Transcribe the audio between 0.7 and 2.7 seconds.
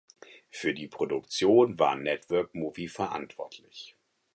die Produktion war Network